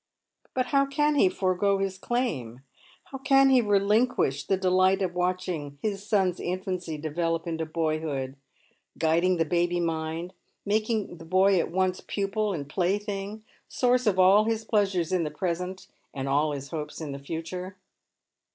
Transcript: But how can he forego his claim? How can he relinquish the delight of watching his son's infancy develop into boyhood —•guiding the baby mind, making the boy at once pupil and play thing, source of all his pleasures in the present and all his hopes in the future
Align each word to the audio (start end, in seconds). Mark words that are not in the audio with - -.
But 0.55 0.65
how 0.73 0.87
can 0.87 1.13
he 1.13 1.29
forego 1.29 1.77
his 1.77 1.99
claim? 1.99 2.61
How 3.11 3.19
can 3.19 3.51
he 3.51 3.61
relinquish 3.61 4.45
the 4.47 4.57
delight 4.57 4.99
of 5.03 5.13
watching 5.13 5.77
his 5.79 6.03
son's 6.03 6.39
infancy 6.39 6.97
develop 6.97 7.45
into 7.45 7.67
boyhood 7.67 8.31
—•guiding 8.99 9.37
the 9.37 9.45
baby 9.45 9.79
mind, 9.79 10.33
making 10.65 11.19
the 11.19 11.25
boy 11.25 11.59
at 11.59 11.69
once 11.69 12.01
pupil 12.01 12.51
and 12.51 12.67
play 12.67 12.97
thing, 12.97 13.43
source 13.67 14.07
of 14.07 14.17
all 14.17 14.45
his 14.45 14.65
pleasures 14.65 15.13
in 15.13 15.23
the 15.23 15.29
present 15.29 15.85
and 16.15 16.27
all 16.27 16.51
his 16.53 16.69
hopes 16.69 16.99
in 16.99 17.11
the 17.11 17.19
future 17.19 17.77